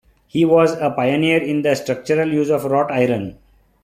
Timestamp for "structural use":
1.75-2.49